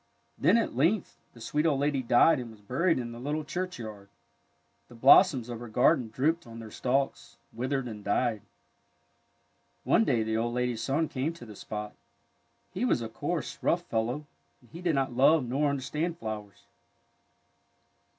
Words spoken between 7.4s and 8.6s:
withered, and died.